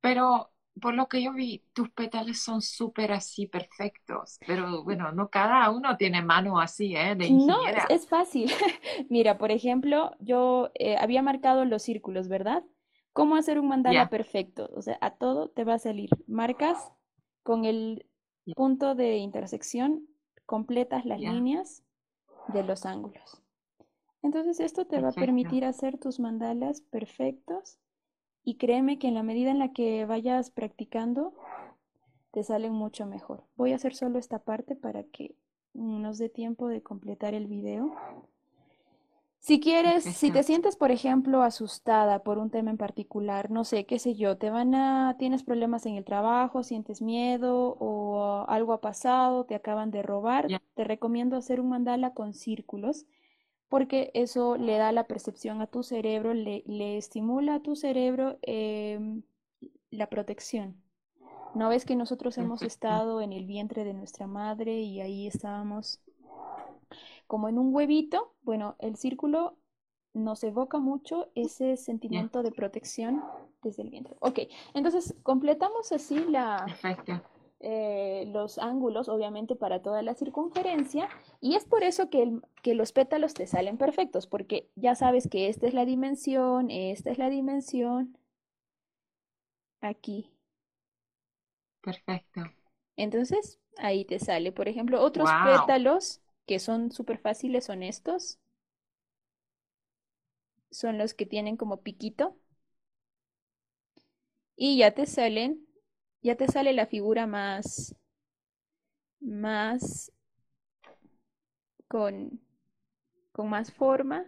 [0.00, 5.28] Pero por lo que yo vi, tus pétalos son súper así perfectos, pero bueno, no
[5.28, 7.14] cada uno tiene mano así, ¿eh?
[7.14, 8.50] De No, es, fácil.
[9.10, 12.64] Mira, por ejemplo, yo eh, había marcado los círculos, ¿verdad?
[13.12, 14.70] ¿Cómo hacer un mandala perfecto?
[14.74, 16.08] O sea, a todo te va a salir.
[16.26, 16.90] Marcas
[17.42, 18.06] con el
[18.56, 20.08] punto de intersección,
[20.46, 21.84] completas las líneas
[22.48, 23.42] de los ángulos.
[24.22, 27.78] Entonces esto te va a permitir hacer tus mandalas perfectos
[28.44, 31.34] y créeme que en la medida en la que vayas practicando,
[32.32, 33.44] te salen mucho mejor.
[33.56, 35.34] Voy a hacer solo esta parte para que
[35.74, 37.94] nos dé tiempo de completar el video.
[39.38, 43.86] Si quieres, si te sientes, por ejemplo, asustada por un tema en particular, no sé,
[43.86, 48.72] qué sé yo, te van a, tienes problemas en el trabajo, sientes miedo o algo
[48.72, 53.04] ha pasado, te acaban de robar, te recomiendo hacer un mandala con círculos
[53.72, 59.22] porque eso le da la percepción a tu cerebro, le, estimula a tu cerebro em,
[59.90, 60.76] la protección.
[61.54, 66.02] ¿No ves que nosotros hemos estado en el vientre de nuestra madre y ahí estábamos
[67.26, 68.34] como en un huevito?
[68.42, 69.56] Bueno, el círculo
[70.12, 73.24] nos evoca mucho ese sentimiento de protección
[73.62, 74.16] desde el vientre.
[74.20, 74.40] Ok,
[74.74, 76.66] entonces completamos así la,
[77.62, 81.08] eh, los ángulos, obviamente, para toda la circunferencia,
[81.40, 85.48] y es por eso que, que, los pétalos te salen perfectos, porque ya sabes que
[85.48, 88.18] esta es la dimensión, esta es la dimensión,
[89.80, 90.32] aquí,
[91.82, 92.42] Perfecto.
[92.96, 98.38] Entonces, ahí te sale, por ejemplo, otros pétalos que son súper fáciles son estos.
[100.70, 102.36] Son los que tienen como piquito.
[104.56, 105.66] Y ya te salen,
[106.22, 107.94] ya te sale la figura más,
[109.20, 110.12] más
[111.88, 112.40] con,
[113.32, 114.24] con más forma.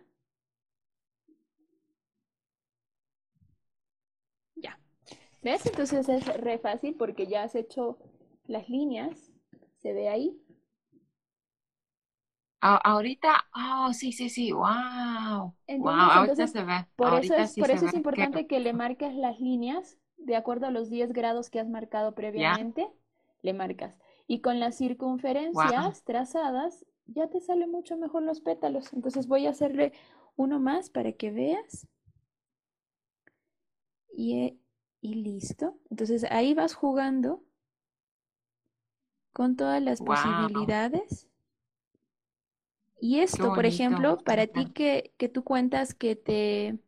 [4.56, 4.78] Ya.
[5.42, 5.66] ¿Ves?
[5.66, 7.98] Entonces es re fácil porque ya has hecho
[8.46, 9.30] las líneas.
[9.78, 10.40] ¿Se ve ahí?
[12.66, 15.54] ahorita, oh, sí, sí, sí, wow.
[15.68, 16.86] wow, ahorita se ve.
[16.96, 20.70] Por eso es, por eso es importante que le marques las líneas de acuerdo a
[20.70, 22.90] los 10 grados que has marcado previamente,
[23.42, 23.98] le marcas.
[24.26, 28.92] Y con las circunferencias trazadas ya te salen mucho mejor los pétalos.
[28.92, 29.92] Entonces voy a hacerle
[30.36, 31.86] uno más para que veas.
[34.16, 34.58] Y,
[35.00, 35.78] y listo.
[35.90, 37.42] Entonces ahí vas jugando
[39.32, 41.28] con todas las posibilidades.
[42.98, 46.78] Y esto, por ejemplo, para ti que, que tú cuentas que te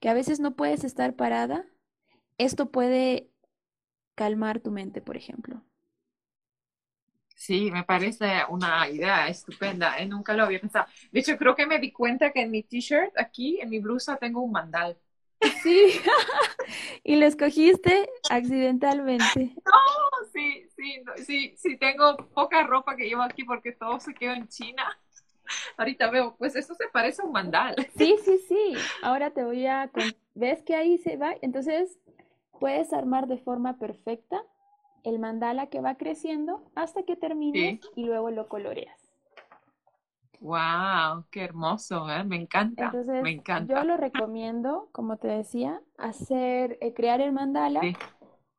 [0.00, 1.64] que a veces no puedes estar parada,
[2.38, 3.28] esto puede
[4.14, 5.62] calmar tu mente, por ejemplo.
[7.34, 10.06] Sí, me parece una idea estupenda, ¿eh?
[10.06, 10.86] nunca lo había pensado.
[11.10, 14.16] De hecho, creo que me di cuenta que en mi t-shirt, aquí, en mi blusa,
[14.16, 14.96] tengo un mandal.
[15.62, 16.00] Sí,
[17.04, 19.54] y lo escogiste accidentalmente.
[19.56, 24.32] No, sí, sí, sí, sí, tengo poca ropa que llevo aquí porque todo se quedó
[24.32, 24.96] en China.
[25.76, 27.74] Ahorita veo, pues esto se parece a un mandal.
[27.98, 28.74] Sí, sí, sí.
[29.02, 29.90] Ahora te voy a...
[30.34, 31.34] ¿Ves que ahí se va?
[31.42, 31.98] Entonces,
[32.60, 34.42] puedes armar de forma perfecta
[35.04, 39.12] el mandala que va creciendo hasta que termines y luego lo coloreas.
[40.40, 42.24] Wow, qué hermoso, ¿eh?
[42.24, 42.86] me encanta.
[42.86, 43.74] Entonces, me encanta.
[43.74, 47.80] yo lo recomiendo, como te decía, hacer, eh, crear el mandala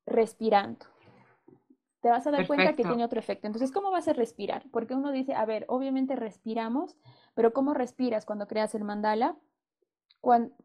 [0.06, 0.86] respirando.
[2.02, 3.48] Te vas a dar cuenta que tiene otro efecto.
[3.48, 4.64] Entonces, ¿cómo vas a respirar?
[4.72, 6.96] Porque uno dice, a ver, obviamente respiramos,
[7.34, 9.36] pero ¿cómo respiras cuando creas el mandala?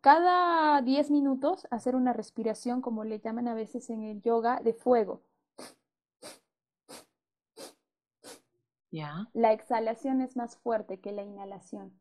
[0.00, 4.72] Cada 10 minutos hacer una respiración, como le llaman a veces en el yoga, de
[4.72, 5.22] fuego.
[9.34, 11.92] La exhalación es más fuerte que la inhalación.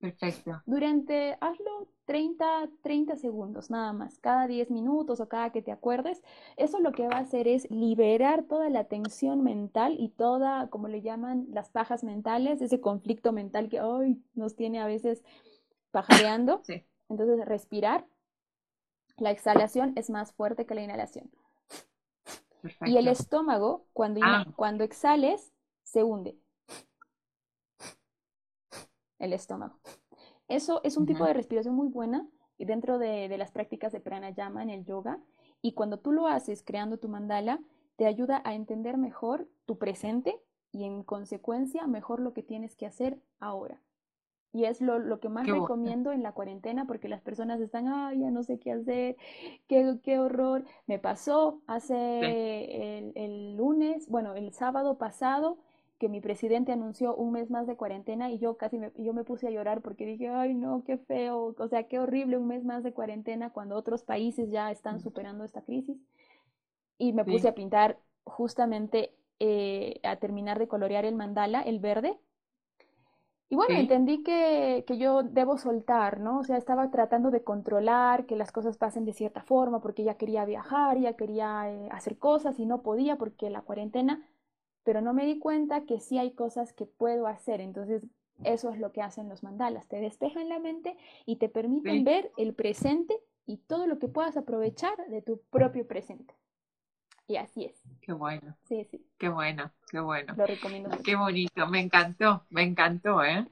[0.00, 0.62] Perfecto.
[0.64, 6.22] Durante, hazlo 30, 30 segundos nada más, cada 10 minutos o cada que te acuerdes.
[6.56, 10.88] Eso lo que va a hacer es liberar toda la tensión mental y toda, como
[10.88, 15.22] le llaman, las pajas mentales, ese conflicto mental que hoy nos tiene a veces
[15.90, 16.62] pajareando.
[17.08, 18.06] Entonces, respirar.
[19.16, 21.30] La exhalación es más fuerte que la inhalación.
[22.86, 24.46] Y el estómago, cuando, ah.
[24.56, 26.38] cuando exhales, se hunde.
[29.18, 29.78] El estómago.
[30.48, 32.26] Eso es un tipo de respiración muy buena
[32.58, 35.20] dentro de, de las prácticas de pranayama en el yoga.
[35.62, 37.60] Y cuando tú lo haces creando tu mandala,
[37.96, 40.40] te ayuda a entender mejor tu presente
[40.72, 43.82] y en consecuencia mejor lo que tienes que hacer ahora.
[44.52, 48.20] Y es lo, lo que más recomiendo en la cuarentena porque las personas están, ay,
[48.20, 49.16] ya no sé qué hacer,
[49.68, 50.64] qué, qué horror.
[50.86, 55.58] Me pasó hace el, el, lunes, bueno, el sábado pasado,
[55.98, 59.22] que mi presidente anunció un mes más de cuarentena y yo casi me, yo me
[59.22, 62.64] puse a llorar porque dije, ay, no, qué feo, o sea, qué horrible un mes
[62.64, 65.98] más de cuarentena cuando otros países ya están superando esta crisis.
[66.98, 72.18] Y me puse a pintar justamente eh, a terminar de colorear el mandala, el verde,
[73.52, 76.38] y bueno, entendí que, que, yo debo soltar, ¿no?
[76.38, 80.14] O sea, estaba tratando de controlar que las cosas pasen de cierta forma porque ya
[80.14, 84.24] quería viajar, ya quería eh, hacer cosas y no podía porque la cuarentena,
[84.84, 87.60] pero no me di cuenta que sí hay cosas que puedo hacer.
[87.60, 88.06] Entonces,
[88.44, 90.96] eso es lo que hacen los mandalas, te despejan la mente
[91.26, 95.88] y te permiten ver el presente y todo lo que puedas aprovechar de tu propio
[95.88, 96.34] presente.
[97.30, 97.80] Y así es.
[98.02, 98.56] Qué bueno.
[98.64, 99.06] Sí, sí.
[99.16, 100.34] Qué bueno, qué bueno.
[100.36, 103.46] Lo recomiendo Qué bonito, me encantó, me encantó, ¿eh?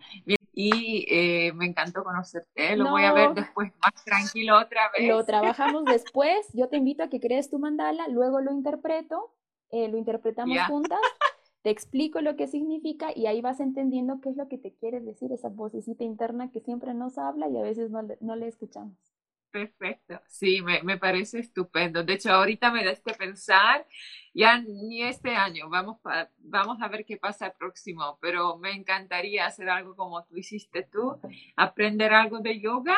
[0.52, 5.08] Y eh, me encantó conocerte, lo voy a ver después más tranquilo otra vez.
[5.08, 9.32] Lo trabajamos después, yo te invito a que crees tu mandala, luego lo interpreto,
[9.70, 10.98] eh, lo interpretamos juntas,
[11.62, 14.98] te explico lo que significa y ahí vas entendiendo qué es lo que te quiere
[14.98, 18.96] decir esa vocecita interna que siempre nos habla y a veces no, no le escuchamos.
[19.50, 22.04] Perfecto, sí, me, me, parece estupendo.
[22.04, 23.86] De hecho, ahorita me da este pensar,
[24.34, 25.98] ya ni este año, vamos,
[26.38, 30.82] vamos a ver qué pasa el próximo, pero me encantaría hacer algo como tú hiciste
[30.82, 31.18] tú,
[31.56, 32.96] aprender algo de yoga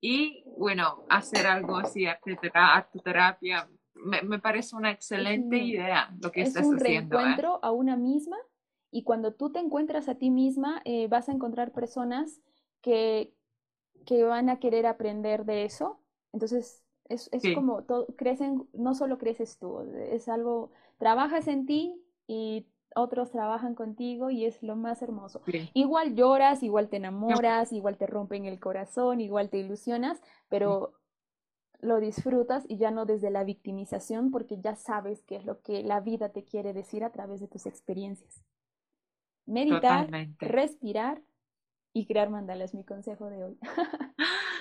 [0.00, 3.68] y, bueno, hacer algo así, arteterapia.
[3.94, 6.76] Me, me parece una excelente idea lo que estás haciendo.
[6.76, 6.88] Es un ¿eh?
[6.88, 8.38] reencuentro a una misma
[8.90, 12.40] y cuando tú te encuentras a ti misma, eh, vas a encontrar personas
[12.80, 13.34] que,
[14.04, 15.98] que van a querer aprender de eso.
[16.32, 19.80] Entonces, Es, como, todo, crecen, no solo creces tú,
[20.10, 25.42] es algo, trabajas en ti y otros trabajan contigo y es lo más hermoso.
[25.74, 30.94] Igual lloras, igual te enamoras, igual te rompen el corazón, igual te ilusionas, pero
[31.80, 35.82] lo disfrutas y ya no desde la victimización porque ya sabes qué es lo que
[35.82, 38.42] la vida te quiere decir a través de tus experiencias.
[39.44, 41.20] Meditar, respirar
[41.94, 43.58] y crear mandala es mi consejo de hoy.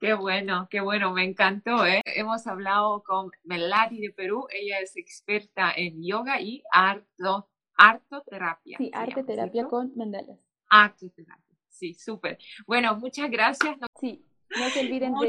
[0.00, 1.86] Qué bueno, qué bueno, me encantó.
[1.86, 2.02] ¿eh?
[2.04, 8.76] Hemos hablado con Melody de Perú, ella es experta en yoga y arto, artoterapia.
[8.76, 10.38] Sí, arte terapia con mandalas.
[10.68, 12.36] Artoterapia, sí, súper.
[12.66, 13.78] Bueno, muchas gracias.
[13.98, 15.26] Sí, no se olviden de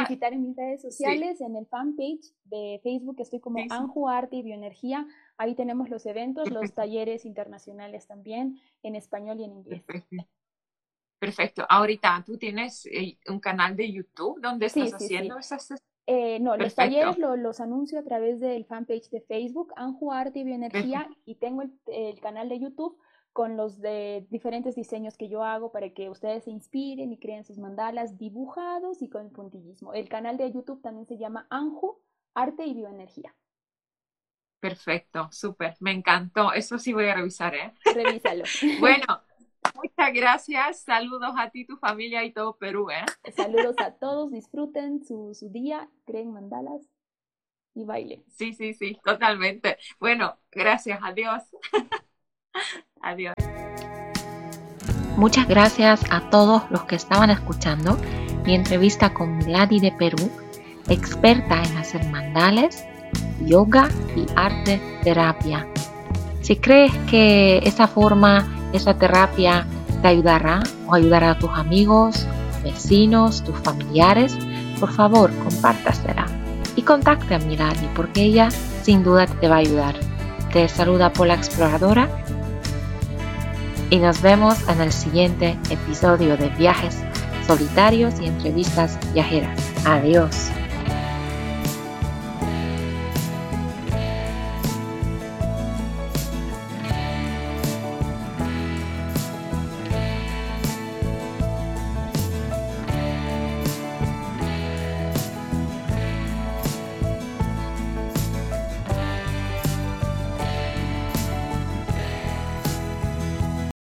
[0.00, 4.42] visitar en mis redes sociales, en el fanpage de Facebook, estoy como Anju Arte y
[4.42, 5.06] Bioenergía.
[5.36, 9.82] Ahí tenemos los eventos, los talleres internacionales también, en español y en inglés.
[9.82, 10.26] Perfecto.
[11.68, 15.74] Ahorita, ¿tú tienes eh, un canal de YouTube donde estás haciendo esas...
[16.08, 20.44] Eh, no, los talleres los anuncio a través del fanpage de Facebook, Anju Arte y
[20.44, 22.96] Bioenergía, y tengo el canal de YouTube
[23.36, 27.44] con los de diferentes diseños que yo hago para que ustedes se inspiren y creen
[27.44, 29.92] sus mandalas dibujados y con puntillismo.
[29.92, 31.98] El canal de YouTube también se llama Anju,
[32.34, 33.34] Arte y Bioenergía.
[34.58, 36.54] Perfecto, súper, me encantó.
[36.54, 37.74] Eso sí voy a revisar, ¿eh?
[37.94, 38.44] Revísalo.
[38.80, 39.04] bueno,
[39.76, 40.80] muchas gracias.
[40.80, 43.04] Saludos a ti, tu familia y todo Perú, ¿eh?
[43.34, 46.82] Saludos a todos, disfruten su, su día, creen mandalas
[47.74, 48.24] y baile.
[48.28, 49.78] Sí, sí, sí, totalmente.
[50.00, 51.42] Bueno, gracias, adiós.
[53.02, 53.34] Adiós.
[55.16, 57.98] Muchas gracias a todos los que estaban escuchando
[58.46, 60.30] mi entrevista con Milady de Perú,
[60.88, 62.84] experta en hacer mandales,
[63.40, 65.66] yoga y arte terapia.
[66.42, 69.66] Si crees que esa forma, esa terapia
[70.02, 72.26] te ayudará o ayudará a tus amigos,
[72.62, 74.38] vecinos, tus familiares,
[74.78, 76.26] por favor compártasela
[76.76, 78.48] y contacte a Milady porque ella
[78.82, 79.94] sin duda te va a ayudar.
[80.52, 82.08] Te saluda Pola Exploradora
[83.90, 86.98] y nos vemos en el siguiente episodio de Viajes
[87.46, 89.58] Solitarios y Entrevistas Viajeras.
[89.84, 90.50] Adiós.